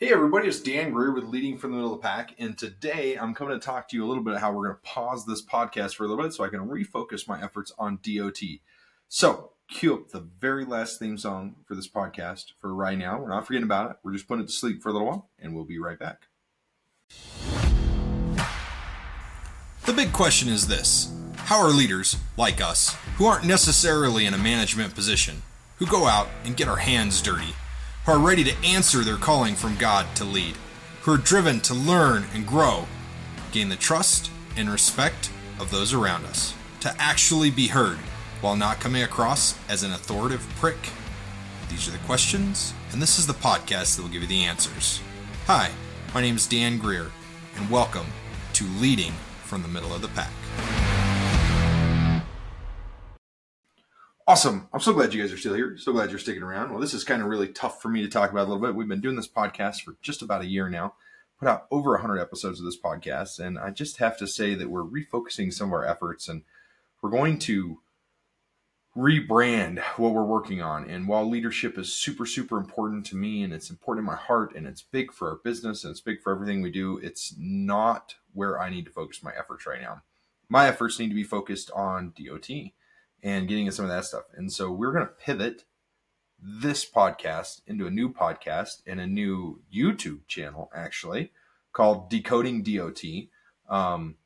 Hey 0.00 0.12
everybody, 0.12 0.46
it's 0.46 0.60
Dan 0.60 0.92
Greer 0.92 1.10
with 1.10 1.24
Leading 1.24 1.58
from 1.58 1.72
the 1.72 1.76
Middle 1.78 1.92
of 1.92 2.00
the 2.00 2.06
Pack, 2.06 2.32
and 2.38 2.56
today 2.56 3.16
I'm 3.16 3.34
coming 3.34 3.58
to 3.58 3.66
talk 3.66 3.88
to 3.88 3.96
you 3.96 4.04
a 4.04 4.06
little 4.06 4.22
bit 4.22 4.34
about 4.34 4.40
how 4.40 4.52
we're 4.52 4.66
going 4.66 4.76
to 4.76 4.88
pause 4.88 5.26
this 5.26 5.44
podcast 5.44 5.96
for 5.96 6.04
a 6.04 6.06
little 6.06 6.22
bit 6.22 6.32
so 6.32 6.44
I 6.44 6.50
can 6.50 6.68
refocus 6.68 7.26
my 7.26 7.42
efforts 7.42 7.72
on 7.80 7.98
DOT. 8.04 8.38
So, 9.08 9.54
cue 9.68 9.94
up 9.94 10.10
the 10.10 10.20
very 10.20 10.64
last 10.64 11.00
theme 11.00 11.18
song 11.18 11.56
for 11.66 11.74
this 11.74 11.88
podcast 11.88 12.52
for 12.60 12.72
right 12.72 12.96
now. 12.96 13.18
We're 13.18 13.30
not 13.30 13.44
forgetting 13.44 13.64
about 13.64 13.90
it. 13.90 13.96
We're 14.04 14.12
just 14.12 14.28
putting 14.28 14.44
it 14.44 14.46
to 14.46 14.52
sleep 14.52 14.84
for 14.84 14.90
a 14.90 14.92
little 14.92 15.08
while, 15.08 15.30
and 15.36 15.52
we'll 15.52 15.64
be 15.64 15.80
right 15.80 15.98
back. 15.98 16.28
The 19.84 19.92
big 19.92 20.12
question 20.12 20.48
is 20.48 20.68
this 20.68 21.12
How 21.38 21.58
are 21.58 21.70
leaders, 21.70 22.16
like 22.36 22.60
us, 22.60 22.94
who 23.16 23.26
aren't 23.26 23.46
necessarily 23.46 24.26
in 24.26 24.34
a 24.34 24.38
management 24.38 24.94
position, 24.94 25.42
who 25.78 25.86
go 25.86 26.06
out 26.06 26.28
and 26.44 26.56
get 26.56 26.68
our 26.68 26.76
hands 26.76 27.20
dirty, 27.20 27.52
who 28.04 28.12
are 28.12 28.18
ready 28.18 28.44
to 28.44 28.56
answer 28.64 28.98
their 29.00 29.16
calling 29.16 29.54
from 29.54 29.76
God 29.76 30.06
to 30.16 30.24
lead, 30.24 30.56
who 31.02 31.12
are 31.12 31.18
driven 31.18 31.60
to 31.60 31.74
learn 31.74 32.24
and 32.34 32.46
grow, 32.46 32.86
gain 33.52 33.68
the 33.68 33.76
trust 33.76 34.30
and 34.56 34.70
respect 34.70 35.30
of 35.60 35.70
those 35.70 35.92
around 35.92 36.24
us, 36.24 36.54
to 36.80 36.94
actually 36.98 37.50
be 37.50 37.68
heard 37.68 37.98
while 38.40 38.56
not 38.56 38.80
coming 38.80 39.02
across 39.02 39.58
as 39.68 39.82
an 39.82 39.92
authoritative 39.92 40.48
prick? 40.56 40.90
These 41.68 41.88
are 41.88 41.92
the 41.92 41.98
questions, 41.98 42.72
and 42.92 43.02
this 43.02 43.18
is 43.18 43.26
the 43.26 43.34
podcast 43.34 43.96
that 43.96 44.02
will 44.02 44.08
give 44.08 44.22
you 44.22 44.28
the 44.28 44.44
answers. 44.44 45.00
Hi, 45.46 45.70
my 46.14 46.22
name 46.22 46.36
is 46.36 46.46
Dan 46.46 46.78
Greer, 46.78 47.10
and 47.56 47.68
welcome 47.70 48.06
to 48.54 48.64
Leading 48.80 49.12
from 49.44 49.62
the 49.62 49.68
Middle 49.68 49.92
of 49.94 50.00
the 50.00 50.08
Pack. 50.08 50.30
Awesome. 54.28 54.68
I'm 54.74 54.80
so 54.80 54.92
glad 54.92 55.14
you 55.14 55.22
guys 55.22 55.32
are 55.32 55.38
still 55.38 55.54
here. 55.54 55.78
So 55.78 55.90
glad 55.90 56.10
you're 56.10 56.18
sticking 56.18 56.42
around. 56.42 56.68
Well, 56.68 56.80
this 56.80 56.92
is 56.92 57.02
kind 57.02 57.22
of 57.22 57.28
really 57.28 57.48
tough 57.48 57.80
for 57.80 57.88
me 57.88 58.02
to 58.02 58.10
talk 58.10 58.30
about 58.30 58.46
a 58.46 58.50
little 58.52 58.60
bit. 58.60 58.74
We've 58.74 58.86
been 58.86 59.00
doing 59.00 59.16
this 59.16 59.26
podcast 59.26 59.80
for 59.80 59.96
just 60.02 60.20
about 60.20 60.42
a 60.42 60.46
year 60.46 60.68
now, 60.68 60.96
put 61.38 61.48
out 61.48 61.66
over 61.70 61.92
100 61.92 62.18
episodes 62.18 62.60
of 62.60 62.66
this 62.66 62.78
podcast. 62.78 63.38
And 63.38 63.58
I 63.58 63.70
just 63.70 63.96
have 63.96 64.18
to 64.18 64.26
say 64.26 64.54
that 64.54 64.68
we're 64.68 64.84
refocusing 64.84 65.50
some 65.50 65.68
of 65.68 65.72
our 65.72 65.86
efforts 65.86 66.28
and 66.28 66.42
we're 67.00 67.08
going 67.08 67.38
to 67.38 67.80
rebrand 68.94 69.78
what 69.96 70.12
we're 70.12 70.24
working 70.24 70.60
on. 70.60 70.90
And 70.90 71.08
while 71.08 71.26
leadership 71.26 71.78
is 71.78 71.90
super, 71.90 72.26
super 72.26 72.58
important 72.58 73.06
to 73.06 73.16
me 73.16 73.42
and 73.42 73.54
it's 73.54 73.70
important 73.70 74.02
in 74.02 74.12
my 74.12 74.16
heart 74.16 74.54
and 74.54 74.66
it's 74.66 74.82
big 74.82 75.10
for 75.10 75.30
our 75.30 75.36
business 75.36 75.84
and 75.84 75.90
it's 75.90 76.02
big 76.02 76.20
for 76.20 76.34
everything 76.34 76.60
we 76.60 76.70
do, 76.70 76.98
it's 76.98 77.34
not 77.38 78.16
where 78.34 78.60
I 78.60 78.68
need 78.68 78.84
to 78.84 78.90
focus 78.90 79.22
my 79.22 79.32
efforts 79.38 79.66
right 79.66 79.80
now. 79.80 80.02
My 80.50 80.68
efforts 80.68 80.98
need 80.98 81.08
to 81.08 81.14
be 81.14 81.24
focused 81.24 81.70
on 81.70 82.12
DOT 82.14 82.50
and 83.22 83.48
getting 83.48 83.66
into 83.66 83.76
some 83.76 83.84
of 83.84 83.90
that 83.90 84.04
stuff. 84.04 84.24
And 84.34 84.52
so 84.52 84.70
we're 84.70 84.92
going 84.92 85.06
to 85.06 85.12
pivot 85.12 85.64
this 86.40 86.88
podcast 86.88 87.62
into 87.66 87.86
a 87.86 87.90
new 87.90 88.12
podcast 88.12 88.82
and 88.86 89.00
a 89.00 89.06
new 89.06 89.60
YouTube 89.74 90.26
channel, 90.28 90.70
actually, 90.74 91.32
called 91.72 92.10
Decoding 92.10 92.62
DOT. 92.62 93.02
Um, 93.68 94.16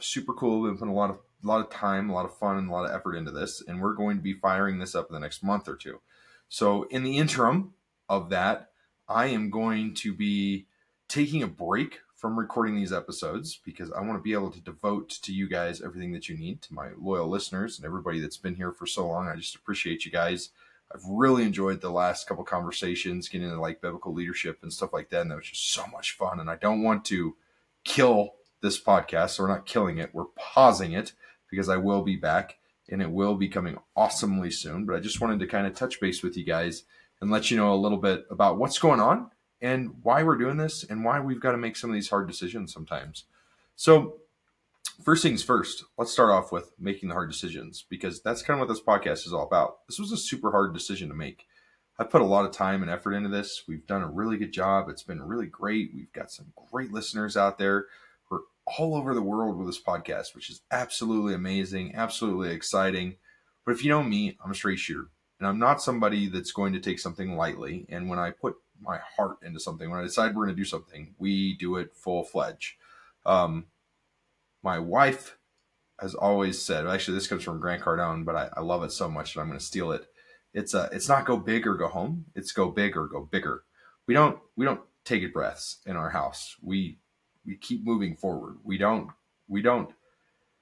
super 0.00 0.34
cool. 0.34 0.60
We've 0.60 0.72
been 0.72 0.78
putting 0.78 0.94
a 0.94 0.96
lot 0.96 1.10
of 1.10 1.18
a 1.42 1.46
lot 1.46 1.60
of 1.60 1.70
time, 1.70 2.08
a 2.08 2.14
lot 2.14 2.24
of 2.24 2.36
fun, 2.36 2.56
and 2.56 2.70
a 2.70 2.72
lot 2.72 2.86
of 2.86 2.96
effort 2.96 3.16
into 3.16 3.30
this, 3.30 3.62
and 3.66 3.80
we're 3.80 3.92
going 3.92 4.16
to 4.16 4.22
be 4.22 4.32
firing 4.32 4.78
this 4.78 4.94
up 4.94 5.08
in 5.10 5.14
the 5.14 5.20
next 5.20 5.42
month 5.42 5.68
or 5.68 5.76
two. 5.76 6.00
So, 6.48 6.84
in 6.84 7.02
the 7.02 7.18
interim 7.18 7.74
of 8.08 8.30
that, 8.30 8.70
I 9.08 9.26
am 9.26 9.50
going 9.50 9.94
to 9.96 10.14
be 10.14 10.66
taking 11.08 11.42
a 11.42 11.46
break 11.46 11.98
from 12.24 12.38
recording 12.38 12.74
these 12.74 12.90
episodes 12.90 13.60
because 13.66 13.92
I 13.92 14.00
want 14.00 14.14
to 14.14 14.22
be 14.22 14.32
able 14.32 14.50
to 14.50 14.60
devote 14.62 15.10
to 15.10 15.30
you 15.30 15.46
guys 15.46 15.82
everything 15.82 16.12
that 16.12 16.26
you 16.26 16.38
need, 16.38 16.62
to 16.62 16.72
my 16.72 16.88
loyal 16.98 17.28
listeners 17.28 17.76
and 17.76 17.84
everybody 17.84 18.18
that's 18.18 18.38
been 18.38 18.54
here 18.54 18.72
for 18.72 18.86
so 18.86 19.06
long. 19.06 19.28
I 19.28 19.36
just 19.36 19.56
appreciate 19.56 20.06
you 20.06 20.10
guys. 20.10 20.48
I've 20.90 21.04
really 21.06 21.42
enjoyed 21.42 21.82
the 21.82 21.90
last 21.90 22.26
couple 22.26 22.42
conversations, 22.42 23.28
getting 23.28 23.48
into 23.48 23.60
like 23.60 23.82
biblical 23.82 24.14
leadership 24.14 24.60
and 24.62 24.72
stuff 24.72 24.94
like 24.94 25.10
that. 25.10 25.20
And 25.20 25.30
that 25.30 25.36
was 25.36 25.50
just 25.50 25.70
so 25.70 25.84
much 25.92 26.12
fun. 26.12 26.40
And 26.40 26.48
I 26.48 26.56
don't 26.56 26.82
want 26.82 27.04
to 27.04 27.36
kill 27.84 28.30
this 28.62 28.82
podcast. 28.82 29.32
So 29.32 29.42
we're 29.42 29.50
not 29.50 29.66
killing 29.66 29.98
it, 29.98 30.14
we're 30.14 30.24
pausing 30.34 30.92
it 30.92 31.12
because 31.50 31.68
I 31.68 31.76
will 31.76 32.04
be 32.04 32.16
back 32.16 32.56
and 32.88 33.02
it 33.02 33.10
will 33.10 33.34
be 33.34 33.48
coming 33.48 33.76
awesomely 33.94 34.50
soon. 34.50 34.86
But 34.86 34.96
I 34.96 35.00
just 35.00 35.20
wanted 35.20 35.40
to 35.40 35.46
kind 35.46 35.66
of 35.66 35.74
touch 35.74 36.00
base 36.00 36.22
with 36.22 36.38
you 36.38 36.44
guys 36.46 36.84
and 37.20 37.30
let 37.30 37.50
you 37.50 37.58
know 37.58 37.74
a 37.74 37.76
little 37.76 37.98
bit 37.98 38.24
about 38.30 38.56
what's 38.56 38.78
going 38.78 39.00
on 39.00 39.30
and 39.64 39.94
why 40.02 40.22
we're 40.22 40.36
doing 40.36 40.58
this 40.58 40.84
and 40.84 41.02
why 41.02 41.18
we've 41.18 41.40
got 41.40 41.52
to 41.52 41.58
make 41.58 41.74
some 41.74 41.88
of 41.88 41.94
these 41.94 42.10
hard 42.10 42.28
decisions 42.28 42.70
sometimes. 42.70 43.24
So, 43.76 44.18
first 45.02 45.22
things 45.22 45.42
first, 45.42 45.84
let's 45.96 46.12
start 46.12 46.30
off 46.30 46.52
with 46.52 46.74
making 46.78 47.08
the 47.08 47.14
hard 47.14 47.30
decisions 47.30 47.86
because 47.88 48.20
that's 48.20 48.42
kind 48.42 48.60
of 48.60 48.68
what 48.68 48.72
this 48.72 48.84
podcast 48.84 49.26
is 49.26 49.32
all 49.32 49.46
about. 49.46 49.78
This 49.88 49.98
was 49.98 50.12
a 50.12 50.18
super 50.18 50.50
hard 50.50 50.74
decision 50.74 51.08
to 51.08 51.14
make. 51.14 51.46
I've 51.98 52.10
put 52.10 52.20
a 52.20 52.26
lot 52.26 52.44
of 52.44 52.52
time 52.52 52.82
and 52.82 52.90
effort 52.90 53.14
into 53.14 53.30
this. 53.30 53.62
We've 53.66 53.86
done 53.86 54.02
a 54.02 54.10
really 54.10 54.36
good 54.36 54.52
job. 54.52 54.90
It's 54.90 55.02
been 55.02 55.22
really 55.22 55.46
great. 55.46 55.92
We've 55.94 56.12
got 56.12 56.30
some 56.30 56.52
great 56.70 56.92
listeners 56.92 57.34
out 57.34 57.56
there. 57.56 57.86
We're 58.30 58.40
all 58.66 58.94
over 58.94 59.14
the 59.14 59.22
world 59.22 59.56
with 59.56 59.66
this 59.66 59.82
podcast, 59.82 60.34
which 60.34 60.50
is 60.50 60.60
absolutely 60.70 61.32
amazing, 61.32 61.94
absolutely 61.94 62.50
exciting. 62.50 63.16
But 63.64 63.72
if 63.72 63.82
you 63.82 63.88
know 63.88 64.02
me, 64.02 64.36
I'm 64.44 64.50
a 64.50 64.54
straight 64.54 64.78
shooter. 64.78 65.08
And 65.38 65.48
I'm 65.48 65.58
not 65.58 65.82
somebody 65.82 66.28
that's 66.28 66.52
going 66.52 66.74
to 66.74 66.80
take 66.80 66.98
something 66.98 67.34
lightly. 67.34 67.86
And 67.88 68.10
when 68.10 68.18
I 68.18 68.30
put 68.30 68.56
my 68.80 68.98
heart 69.16 69.38
into 69.42 69.60
something. 69.60 69.90
When 69.90 70.00
I 70.00 70.02
decide 70.02 70.34
we're 70.34 70.44
going 70.44 70.56
to 70.56 70.60
do 70.60 70.64
something, 70.64 71.14
we 71.18 71.56
do 71.56 71.76
it 71.76 71.94
full 71.94 72.24
fledged. 72.24 72.74
Um, 73.26 73.66
my 74.62 74.78
wife 74.78 75.36
has 76.00 76.14
always 76.14 76.60
said, 76.60 76.86
actually, 76.86 77.14
this 77.14 77.26
comes 77.26 77.42
from 77.42 77.60
Grant 77.60 77.82
Cardone, 77.82 78.24
but 78.24 78.36
I, 78.36 78.48
I 78.56 78.60
love 78.60 78.82
it 78.82 78.92
so 78.92 79.08
much 79.08 79.34
that 79.34 79.40
I'm 79.40 79.48
going 79.48 79.58
to 79.58 79.64
steal 79.64 79.92
it. 79.92 80.06
It's 80.52 80.74
uh, 80.74 80.88
it's 80.92 81.08
not 81.08 81.26
go 81.26 81.36
big 81.36 81.66
or 81.66 81.74
go 81.74 81.88
home. 81.88 82.26
It's 82.34 82.52
go 82.52 82.70
big 82.70 82.96
or 82.96 83.08
go 83.08 83.22
bigger. 83.22 83.64
We 84.06 84.14
don't 84.14 84.38
we 84.54 84.64
don't 84.64 84.80
take 85.04 85.22
it 85.22 85.34
breaths 85.34 85.78
in 85.84 85.96
our 85.96 86.10
house. 86.10 86.56
We 86.62 86.98
we 87.44 87.56
keep 87.56 87.84
moving 87.84 88.16
forward. 88.16 88.58
We 88.62 88.78
don't 88.78 89.08
we 89.48 89.62
don't 89.62 89.90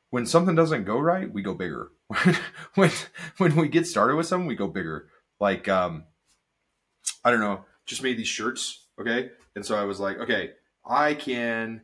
when 0.08 0.26
something 0.26 0.54
doesn't 0.54 0.84
go 0.84 0.98
right, 0.98 1.30
we 1.30 1.42
go 1.42 1.52
bigger. 1.52 1.90
when 2.74 2.90
when 3.36 3.54
we 3.54 3.68
get 3.68 3.86
started 3.86 4.16
with 4.16 4.26
something, 4.26 4.46
we 4.46 4.54
go 4.54 4.66
bigger. 4.66 5.08
Like 5.38 5.68
um, 5.68 6.04
I 7.22 7.30
don't 7.30 7.40
know 7.40 7.64
just 7.86 8.02
made 8.02 8.16
these 8.16 8.28
shirts. 8.28 8.86
Okay. 9.00 9.30
And 9.54 9.64
so 9.64 9.76
I 9.76 9.84
was 9.84 10.00
like, 10.00 10.18
okay, 10.18 10.50
I 10.84 11.14
can 11.14 11.82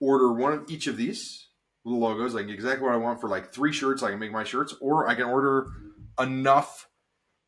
order 0.00 0.32
one 0.32 0.52
of 0.52 0.70
each 0.70 0.86
of 0.86 0.96
these 0.96 1.48
little 1.84 2.00
logos. 2.00 2.34
I 2.34 2.38
can 2.38 2.48
get 2.48 2.54
exactly 2.54 2.84
what 2.84 2.94
I 2.94 2.98
want 2.98 3.20
for 3.20 3.28
like 3.28 3.52
three 3.52 3.72
shirts. 3.72 4.02
I 4.02 4.10
can 4.10 4.18
make 4.18 4.32
my 4.32 4.44
shirts, 4.44 4.74
or 4.80 5.08
I 5.08 5.14
can 5.14 5.24
order 5.24 5.66
enough 6.18 6.88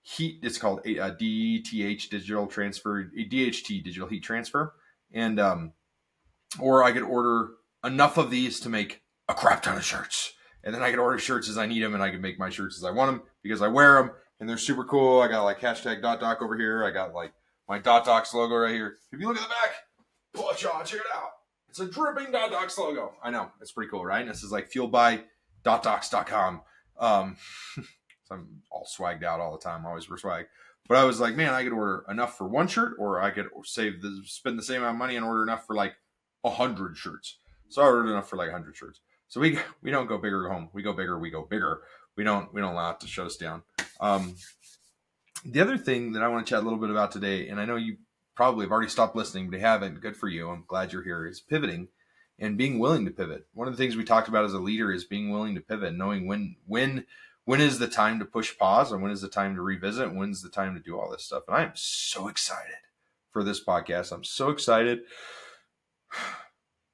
heat. 0.03 0.41
It's 0.43 0.59
called 0.59 0.81
a, 0.85 0.97
a 0.99 1.11
DTH 1.13 2.09
digital 2.11 2.47
transfer, 2.47 3.05
DHT 3.05 3.85
digital 3.85 4.09
heat 4.09 4.23
transfer. 4.23 4.75
And, 5.13 5.39
um, 5.41 5.73
or 6.61 6.85
I 6.85 6.93
could 6.93 7.03
order 7.03 7.51
enough 7.85 8.17
of 8.17 8.31
these 8.31 8.61
to 8.61 8.69
make 8.69 9.03
a 9.29 9.35
crap 9.35 9.63
ton 9.63 9.77
of 9.77 9.85
shirts. 9.85 10.33
And 10.65 10.75
then 10.75 10.83
I 10.83 10.91
could 10.91 10.99
order 10.99 11.19
shirts 11.19 11.49
as 11.49 11.59
I 11.59 11.67
need 11.67 11.83
them 11.83 11.95
and 11.95 12.03
I 12.03 12.11
can 12.11 12.21
make 12.21 12.39
my 12.39 12.51
shirts 12.51 12.77
as 12.77 12.85
I 12.85 12.91
want 12.91 13.13
them 13.13 13.23
because 13.43 13.63
I 13.63 13.69
wear 13.69 13.95
them 13.95 14.11
and 14.41 14.49
they're 14.49 14.59
super 14.59 14.85
cool. 14.85 15.21
I 15.23 15.29
got 15.29 15.45
like 15.45 15.61
hashtag 15.61 16.03
dot 16.03 16.21
doc 16.21 16.43
over 16.43 16.57
here. 16.57 16.85
I 16.85 16.91
got 16.91 17.15
like 17.15 17.33
my 17.69 17.79
Dot 17.79 18.05
Docs 18.05 18.35
logo 18.35 18.55
right 18.57 18.75
here. 18.75 18.97
If 19.13 19.21
you 19.21 19.27
look 19.29 19.37
at 19.37 19.43
the 19.43 19.49
back, 19.49 20.45
watch 20.45 20.65
out, 20.65 20.85
check 20.85 21.01
it 21.01 21.07
out. 21.15 21.31
It's 21.69 21.81
a 21.81 21.87
dripping 21.87 22.33
Dot 22.33 22.51
Docs 22.51 22.79
logo. 22.79 23.15
I 23.23 23.31
know 23.31 23.51
it's 23.61 23.73
pretty 23.73 23.91
cool, 23.91 24.05
right? 24.05 24.27
This 24.27 24.43
is 24.43 24.53
like 24.53 24.69
fueled 24.69 24.93
by 24.93 25.25
dotdocs.com. 25.65 26.63
Um, 26.99 27.37
so 27.77 28.35
I'm 28.35 28.63
all 28.71 28.87
swagged 28.87 29.25
out 29.25 29.41
all 29.41 29.53
the 29.53 29.63
time. 29.63 29.85
I 29.85 29.91
always 29.91 30.09
wear 30.09 30.19
swag. 30.19 30.47
But 30.89 30.99
I 30.99 31.05
was 31.05 31.21
like, 31.21 31.35
man, 31.35 31.53
I 31.53 31.65
could 31.65 31.73
order 31.73 32.05
enough 32.09 32.39
for 32.39 32.47
one 32.47 32.69
shirt, 32.69 32.95
or 32.99 33.21
I 33.21 33.31
could 33.31 33.49
save 33.65 34.03
the 34.03 34.23
spend 34.25 34.59
the 34.59 34.63
same 34.63 34.83
amount 34.83 34.95
of 34.95 34.99
money 34.99 35.17
and 35.17 35.25
order 35.25 35.43
enough 35.43 35.67
for 35.67 35.75
like 35.75 35.95
a 36.45 36.51
hundred 36.51 36.97
shirts. 36.97 37.39
So 37.69 37.83
I 37.83 37.87
ordered 37.87 38.11
enough 38.11 38.29
for 38.31 38.37
like 38.37 38.51
hundred 38.51 38.77
shirts. 38.77 39.01
So 39.29 39.41
we 39.41 39.59
we 39.83 39.91
don't 39.91 40.07
go 40.07 40.19
bigger 40.19 40.49
home. 40.49 40.71
We 40.73 40.83
go 40.83 40.93
bigger. 40.93 41.19
We 41.19 41.31
go 41.31 41.43
bigger. 41.43 41.83
We 42.17 42.23
don't 42.23 42.55
we 42.55 42.61
don't 42.61 42.73
allow 42.73 42.93
it 42.93 43.01
to 43.01 43.09
shut 43.09 43.27
us 43.27 43.37
down. 43.37 43.63
Um, 44.01 44.37
the 45.51 45.61
other 45.61 45.79
thing 45.79 46.13
that 46.13 46.23
I 46.23 46.29
want 46.29 46.47
to 46.47 46.51
chat 46.51 46.61
a 46.61 46.65
little 46.65 46.79
bit 46.79 46.91
about 46.91 47.13
today, 47.13 47.49
and 47.49 47.61
I 47.61 47.65
know 47.65 47.77
you 47.77 47.97
probably 48.35 48.65
have 48.67 48.73
already 48.73 48.91
stopped 48.91 49.17
listening, 49.17 49.51
but 49.51 49.59
you 49.59 49.65
haven't. 49.65 50.01
Good 50.01 50.17
for 50.17 50.29
you. 50.29 50.51
I'm 50.51 50.65
glad 50.67 50.93
you're 50.93 51.03
here. 51.03 51.27
Is 51.27 51.41
pivoting 51.41 51.89
and 52.39 52.59
being 52.59 52.79
willing 52.79 53.05
to 53.07 53.11
pivot. 53.11 53.47
One 53.55 53.67
of 53.67 53.77
the 53.77 53.83
things 53.83 53.97
we 53.97 54.05
talked 54.05 54.29
about 54.29 54.45
as 54.45 54.53
a 54.53 54.59
leader 54.59 54.93
is 54.93 55.05
being 55.05 55.31
willing 55.31 55.55
to 55.55 55.61
pivot, 55.61 55.95
knowing 55.95 56.27
when 56.27 56.57
when 56.67 57.07
when 57.45 57.61
is 57.61 57.79
the 57.79 57.89
time 57.89 58.19
to 58.19 58.25
push 58.25 58.57
pause 58.59 58.93
and 58.93 59.03
when 59.03 59.13
is 59.13 59.21
the 59.23 59.29
time 59.29 59.55
to 59.55 59.63
revisit, 59.63 60.15
when's 60.15 60.43
the 60.43 60.49
time 60.49 60.75
to 60.75 60.81
do 60.81 60.99
all 60.99 61.11
this 61.11 61.25
stuff. 61.25 61.45
And 61.49 61.57
I 61.57 61.63
am 61.63 61.73
so 61.75 62.29
excited 62.29 62.77
for 63.33 63.45
this 63.45 63.63
podcast. 63.63 64.13
I'm 64.13 64.25
so 64.25 64.51
excited 64.51 65.01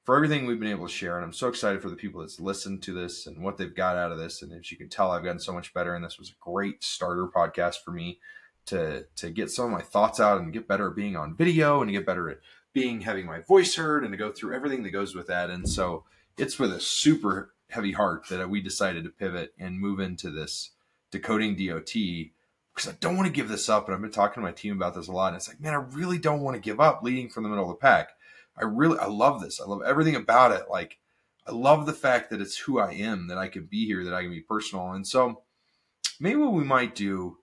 for 0.05 0.15
everything 0.15 0.47
we've 0.47 0.61
been 0.61 0.69
able 0.69 0.89
to 0.89 0.93
share. 0.93 1.17
And 1.17 1.25
I'm 1.25 1.33
so 1.33 1.49
excited 1.49 1.81
for 1.81 1.89
the 1.89 1.97
people 1.97 2.21
that's 2.21 2.41
listened 2.41 2.83
to 2.83 2.93
this 2.93 3.27
and 3.27 3.43
what 3.43 3.57
they've 3.57 3.75
got 3.75 3.97
out 3.97 4.13
of 4.13 4.19
this. 4.19 4.43
And 4.43 4.53
as 4.53 4.71
you 4.71 4.77
can 4.77 4.89
tell, 4.89 5.11
I've 5.11 5.25
gotten 5.25 5.41
so 5.41 5.53
much 5.53 5.73
better. 5.73 5.95
And 5.95 6.05
this 6.05 6.19
was 6.19 6.31
a 6.31 6.45
great 6.45 6.85
starter 6.85 7.29
podcast 7.29 7.77
for 7.85 7.93
me 7.93 8.19
to 8.67 9.07
to 9.17 9.31
get 9.31 9.51
some 9.51 9.67
of 9.67 9.71
my 9.71 9.83
thoughts 9.83 10.21
out 10.21 10.41
and 10.41 10.53
get 10.53 10.69
better 10.69 10.89
at 10.89 10.97
being 10.97 11.17
on 11.17 11.37
video 11.37 11.81
and 11.81 11.89
to 11.89 11.93
get 11.93 12.07
better 12.07 12.31
at 12.31 12.39
being 12.73 13.03
having 13.03 13.27
my 13.27 13.41
voice 13.41 13.75
heard 13.75 14.03
and 14.05 14.13
to 14.13 14.17
go 14.17 14.33
through 14.33 14.55
everything 14.55 14.83
that 14.83 14.91
goes 14.91 15.15
with 15.15 15.27
that. 15.27 15.51
And 15.51 15.69
so 15.69 16.05
it's 16.39 16.59
with 16.59 16.73
a 16.73 16.81
super 16.81 17.55
heavy 17.69 17.93
heart 17.93 18.29
that 18.29 18.49
we 18.49 18.61
decided 18.61 19.05
to 19.05 19.11
pivot 19.11 19.53
and 19.59 19.79
move 19.79 20.01
into 20.01 20.31
this 20.31 20.71
decoding 21.11 21.55
DOT 21.55 21.93
because 21.93 22.89
I 22.89 22.97
don't 23.01 23.17
want 23.17 23.27
to 23.27 23.33
give 23.33 23.49
this 23.49 23.69
up. 23.69 23.87
And 23.87 23.95
I've 23.95 24.01
been 24.01 24.11
talking 24.11 24.43
to 24.43 24.47
my 24.47 24.53
team 24.53 24.77
about 24.77 24.95
this 24.95 25.09
a 25.09 25.13
lot. 25.13 25.29
And 25.29 25.37
it's 25.37 25.49
like, 25.49 25.61
man, 25.61 25.75
I 25.75 25.85
really 25.95 26.19
don't 26.19 26.41
want 26.41 26.55
to 26.55 26.61
give 26.61 26.81
up 26.81 27.03
leading 27.03 27.29
from 27.29 27.43
the 27.43 27.51
middle 27.51 27.65
of 27.65 27.71
the 27.71 27.77
pack. 27.77 28.11
I 28.57 28.65
really, 28.65 28.99
I 28.99 29.07
love 29.07 29.41
this. 29.41 29.61
I 29.61 29.65
love 29.65 29.83
everything 29.83 30.17
about 30.17 30.53
it. 30.53 30.65
Like, 30.71 30.99
I 31.47 31.53
love 31.53 31.87
the 31.87 31.93
fact 31.93 32.31
that 32.31 32.41
it's 32.41 32.57
who 32.57 32.79
I 32.79 32.93
am, 32.93 33.29
that 33.29 33.39
I 33.39 33.49
can 33.49 33.65
be 33.65 33.87
here, 33.87 34.05
that 34.05 34.15
I 34.15 34.23
can 34.23 34.31
be 34.31 34.41
personal. 34.41 34.93
And 34.93 35.07
so 35.07 35.43
maybe 36.21 36.37
what 36.37 36.53
we 36.53 36.65
might 36.65 36.95
do 36.95 37.39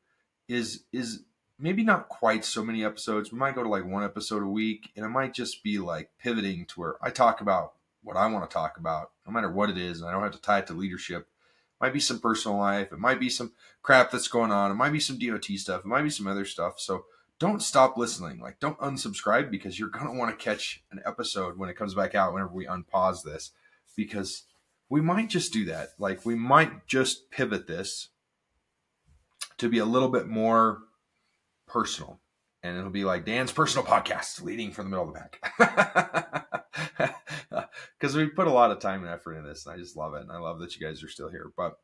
is, 0.50 0.84
is 0.92 1.22
maybe 1.58 1.84
not 1.84 2.10
quite 2.10 2.44
so 2.44 2.64
many 2.64 2.84
episodes. 2.84 3.32
We 3.32 3.40
might 3.40 3.56
go 3.56 3.64
to 3.64 3.70
like 3.70 3.86
one 3.86 4.04
episode 4.04 4.44
a 4.44 4.48
week 4.48 4.92
and 4.96 5.06
it 5.06 5.10
might 5.10 5.34
just 5.34 5.64
be 5.64 5.78
like 5.78 6.10
pivoting 6.20 6.66
to 6.66 6.80
where 6.80 6.96
I 7.02 7.12
talk 7.12 7.40
about 7.40 7.74
what 8.02 8.18
I 8.18 8.28
want 8.28 8.50
to 8.50 8.54
talk 8.54 8.78
about, 8.78 9.12
no 9.28 9.34
matter 9.34 9.52
what 9.52 9.70
it 9.70 9.78
is. 9.78 10.02
And 10.02 10.10
I 10.10 10.14
don't 10.14 10.24
have 10.24 10.32
to 10.34 10.42
tie 10.42 10.60
it 10.60 10.68
to 10.68 10.74
leadership 10.74 11.22
It 11.24 11.86
might 11.86 11.94
be 11.94 12.00
some 12.00 12.20
personal 12.20 12.58
life. 12.58 12.92
It 12.92 13.00
might 13.00 13.20
be 13.20 13.30
some 13.30 13.54
crap 13.82 14.12
that's 14.12 14.28
going 14.28 14.52
on. 14.52 14.72
It 14.72 14.76
might 14.76 14.94
be 14.94 15.00
some 15.00 15.20
DOT 15.20 15.46
stuff. 15.46 15.82
It 15.82 15.88
might 15.88 16.04
be 16.04 16.10
some 16.10 16.28
other 16.28 16.46
stuff. 16.46 16.80
So 16.80 17.06
don't 17.40 17.62
stop 17.62 17.98
listening. 17.98 18.40
Like, 18.40 18.60
don't 18.60 18.80
unsubscribe 18.80 19.50
because 19.50 19.80
you're 19.80 19.90
to 19.90 20.12
want 20.12 20.38
to 20.38 20.44
catch 20.44 20.84
an 20.92 21.02
episode 21.06 21.58
when 21.58 21.70
it 21.70 21.78
comes 21.78 21.94
back 21.94 22.16
out 22.16 22.34
whenever 22.34 22.52
we 22.52 22.66
unpause 22.66 23.24
this 23.24 23.52
because 23.96 24.44
we 24.90 25.02
might 25.02 25.30
just 25.30 25.54
do 25.54 25.66
that. 25.66 25.90
Like, 25.98 26.26
we 26.26 26.36
might 26.36 26.88
just 26.88 27.32
pivot 27.32 27.68
this 27.68 28.10
to 29.60 29.70
be 29.70 29.78
a 29.80 29.86
little 29.86 30.10
bit 30.10 30.28
more 30.28 30.80
personal. 31.68 32.20
And 32.62 32.78
it'll 32.78 32.90
be 32.90 33.06
like 33.06 33.26
Dan's 33.26 33.54
personal 33.54 33.86
podcast 33.86 34.42
leading 34.42 34.72
from 34.72 34.86
the 34.86 34.90
middle 34.90 35.08
of 35.08 35.14
the 35.14 35.20
pack. 35.20 36.60
because 38.00 38.16
we 38.16 38.28
put 38.28 38.48
a 38.48 38.52
lot 38.52 38.72
of 38.72 38.80
time 38.80 39.04
and 39.04 39.12
effort 39.12 39.36
into 39.36 39.48
this, 39.48 39.66
and 39.66 39.76
I 39.76 39.78
just 39.78 39.96
love 39.96 40.14
it. 40.14 40.22
And 40.22 40.32
I 40.32 40.38
love 40.38 40.60
that 40.60 40.76
you 40.76 40.86
guys 40.86 41.04
are 41.04 41.10
still 41.10 41.30
here. 41.30 41.52
But 41.56 41.78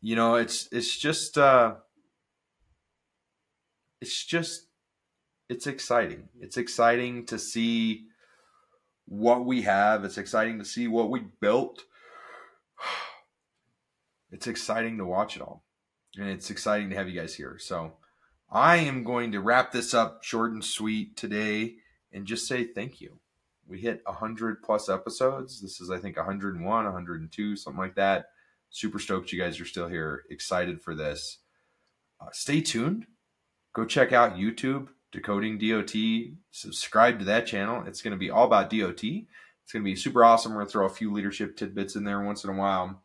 you 0.00 0.16
know, 0.16 0.36
it's 0.36 0.68
it's 0.72 0.96
just 0.96 1.38
uh, 1.38 1.74
it's 4.00 4.24
just 4.24 4.66
it's 5.48 5.66
exciting. 5.66 6.28
It's 6.40 6.56
exciting 6.56 7.26
to 7.26 7.38
see 7.38 8.06
what 9.06 9.44
we 9.44 9.62
have. 9.62 10.04
It's 10.04 10.18
exciting 10.18 10.58
to 10.58 10.64
see 10.64 10.88
what 10.88 11.10
we 11.10 11.22
built. 11.40 11.84
It's 14.32 14.48
exciting 14.48 14.98
to 14.98 15.04
watch 15.06 15.36
it 15.36 15.40
all, 15.40 15.62
and 16.18 16.28
it's 16.28 16.50
exciting 16.50 16.90
to 16.90 16.96
have 16.96 17.08
you 17.08 17.18
guys 17.18 17.34
here. 17.34 17.58
So. 17.58 17.92
I 18.48 18.76
am 18.76 19.02
going 19.02 19.32
to 19.32 19.40
wrap 19.40 19.72
this 19.72 19.92
up 19.92 20.22
short 20.22 20.52
and 20.52 20.64
sweet 20.64 21.16
today 21.16 21.78
and 22.12 22.26
just 22.26 22.46
say 22.46 22.62
thank 22.62 23.00
you 23.00 23.18
we 23.68 23.80
hit 23.80 24.02
100 24.04 24.62
plus 24.62 24.88
episodes. 24.88 25.60
This 25.60 25.80
is, 25.80 25.90
I 25.90 25.98
think, 25.98 26.16
101, 26.16 26.62
102, 26.64 27.56
something 27.56 27.80
like 27.80 27.96
that. 27.96 28.26
Super 28.70 28.98
stoked 28.98 29.32
you 29.32 29.40
guys 29.40 29.60
are 29.60 29.64
still 29.64 29.88
here. 29.88 30.24
Excited 30.30 30.80
for 30.82 30.94
this. 30.94 31.38
Uh, 32.20 32.28
stay 32.32 32.60
tuned. 32.60 33.06
Go 33.74 33.84
check 33.84 34.12
out 34.12 34.36
YouTube, 34.36 34.88
Decoding 35.12 35.58
DOT. 35.58 35.94
Subscribe 36.50 37.18
to 37.18 37.24
that 37.26 37.46
channel. 37.46 37.84
It's 37.86 38.02
going 38.02 38.12
to 38.12 38.18
be 38.18 38.30
all 38.30 38.46
about 38.46 38.70
DOT. 38.70 39.02
It's 39.02 39.72
going 39.72 39.84
to 39.84 39.90
be 39.90 39.96
super 39.96 40.24
awesome. 40.24 40.52
We're 40.52 40.58
going 40.58 40.66
to 40.66 40.72
throw 40.72 40.86
a 40.86 40.90
few 40.90 41.12
leadership 41.12 41.56
tidbits 41.56 41.96
in 41.96 42.04
there 42.04 42.20
once 42.22 42.44
in 42.44 42.50
a 42.50 42.56
while. 42.56 43.02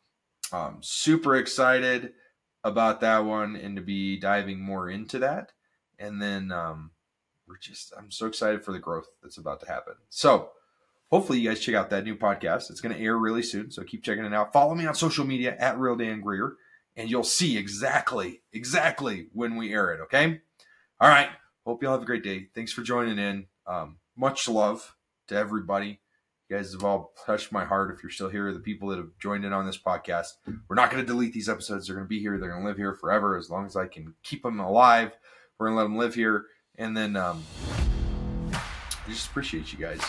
Um, 0.54 0.78
super 0.82 1.36
excited 1.36 2.14
about 2.64 3.02
that 3.02 3.26
one 3.26 3.56
and 3.56 3.76
to 3.76 3.82
be 3.82 4.20
diving 4.20 4.60
more 4.60 4.90
into 4.90 5.20
that. 5.20 5.52
And 6.00 6.22
then, 6.22 6.52
um, 6.52 6.92
we're 7.52 7.58
just 7.58 7.94
I'm 7.98 8.12
so 8.12 8.28
excited 8.28 8.64
for 8.64 8.72
the 8.72 8.80
growth 8.80 9.08
that's 9.22 9.38
about 9.38 9.60
to 9.60 9.68
happen. 9.68 9.96
So 10.10 10.52
hopefully 11.12 11.40
you 11.40 11.50
guys 11.50 11.60
check 11.60 11.76
out 11.76 11.90
that 11.90 12.06
new 12.06 12.16
podcast. 12.16 12.70
It's 12.70 12.82
going 12.82 12.96
to 12.96 13.02
air 13.02 13.18
really 13.18 13.44
soon, 13.44 13.72
so 13.72 13.84
keep 13.84 14.04
checking 14.04 14.26
it 14.26 14.34
out. 14.34 14.54
Follow 14.54 14.74
me 14.74 14.86
on 14.86 14.96
social 14.96 15.26
media 15.26 15.56
at 15.60 15.78
Real 15.78 15.98
Dan 15.98 16.22
Greer, 16.22 16.56
and 16.96 17.10
you'll 17.10 17.24
see 17.24 17.58
exactly 17.58 18.42
exactly 18.54 19.28
when 19.34 19.58
we 19.58 19.74
air 19.74 19.92
it. 19.92 20.02
Okay. 20.04 20.40
All 21.00 21.10
right. 21.10 21.30
Hope 21.66 21.82
you 21.82 21.90
all 21.90 21.96
have 21.96 22.04
a 22.04 22.06
great 22.06 22.24
day. 22.24 22.48
Thanks 22.56 22.72
for 22.72 22.82
joining 22.82 23.20
in. 23.20 23.48
Um, 23.68 23.98
much 24.16 24.48
love 24.48 24.96
to 25.28 25.36
everybody. 25.36 26.01
Guys 26.52 26.74
have 26.74 26.84
all 26.84 27.14
touched 27.26 27.54
my 27.54 27.64
heart. 27.64 27.96
If 27.96 28.04
you're 28.04 28.10
still 28.10 28.28
here, 28.28 28.52
the 28.52 28.60
people 28.60 28.90
that 28.90 28.98
have 28.98 29.18
joined 29.22 29.46
in 29.46 29.54
on 29.54 29.66
this 29.66 29.78
podcast, 29.78 30.34
we're 30.68 30.76
not 30.76 30.92
going 30.92 31.02
to 31.02 31.08
delete 31.08 31.32
these 31.32 31.48
episodes. 31.48 31.88
They're 31.88 31.96
going 31.96 32.06
to 32.06 32.10
be 32.10 32.20
here. 32.20 32.38
They're 32.38 32.50
going 32.50 32.62
to 32.62 32.68
live 32.68 32.76
here 32.76 32.94
forever 32.94 33.38
as 33.38 33.50
long 33.50 33.66
as 33.66 33.78
I 33.78 33.88
can 33.88 34.14
keep 34.22 34.44
them 34.44 34.60
alive. 34.60 35.14
We're 35.58 35.68
going 35.68 35.78
to 35.78 35.82
let 35.82 35.84
them 35.84 35.98
live 35.98 36.14
here. 36.14 36.48
And 36.78 36.96
then 36.98 37.16
um, 37.16 37.42
I 38.52 38.60
just 39.08 39.30
appreciate 39.30 39.72
you 39.72 39.80
guys 39.80 40.02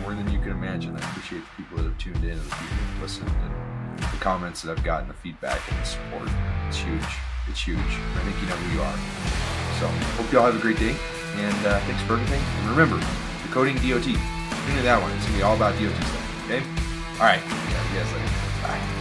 more 0.00 0.14
than 0.14 0.26
you 0.32 0.38
can 0.38 0.52
imagine. 0.52 0.96
I 0.96 1.10
appreciate 1.10 1.42
the 1.42 1.62
people 1.62 1.76
that 1.76 1.84
have 1.84 1.98
tuned 1.98 2.24
in 2.24 2.30
and 2.30 2.40
the 2.40 2.44
people 2.44 2.66
that 2.66 2.94
have 2.94 3.02
listened 3.02 3.28
and 3.28 3.98
the 3.98 4.16
comments 4.20 4.62
that 4.62 4.78
I've 4.78 4.82
gotten, 4.82 5.06
the 5.06 5.12
feedback 5.12 5.60
and 5.70 5.78
the 5.80 5.84
support. 5.84 6.30
It's 6.68 6.78
huge. 6.78 7.04
It's 7.46 7.60
huge. 7.60 7.76
I 7.76 8.22
think 8.24 8.40
you 8.40 8.48
know 8.48 8.56
who 8.56 8.74
you 8.74 8.82
are. 8.82 8.96
So 9.78 9.86
hope 10.16 10.32
you 10.32 10.38
all 10.38 10.46
have 10.46 10.56
a 10.56 10.62
great 10.62 10.78
day. 10.78 10.96
And 11.44 11.66
uh, 11.66 11.78
thanks 11.80 12.02
for 12.04 12.14
everything. 12.14 12.40
And 12.40 12.70
remember, 12.70 12.98
decoding 13.44 13.76
DOT. 13.86 14.39
Into 14.68 14.82
that 14.82 15.00
one. 15.00 15.12
It's 15.12 15.26
to 15.26 15.32
be 15.32 15.42
all 15.42 15.56
about 15.56 15.78
DOT 15.78 15.94
stuff. 15.94 16.44
Okay? 16.44 16.62
All 17.18 17.26
right. 17.26 17.40
Yeah, 17.40 17.92
you 17.92 17.98
guys 17.98 18.12
later. 18.12 18.28
Bye. 18.62 18.99